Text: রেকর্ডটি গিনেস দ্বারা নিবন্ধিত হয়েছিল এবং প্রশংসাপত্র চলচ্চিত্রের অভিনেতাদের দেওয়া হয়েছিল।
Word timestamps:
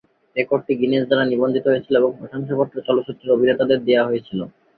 রেকর্ডটি 0.35 0.73
গিনেস 0.79 1.03
দ্বারা 1.07 1.25
নিবন্ধিত 1.27 1.65
হয়েছিল 1.69 1.93
এবং 1.97 2.11
প্রশংসাপত্র 2.19 2.75
চলচ্চিত্রের 2.87 3.35
অভিনেতাদের 3.35 3.79
দেওয়া 3.87 4.07
হয়েছিল। 4.09 4.39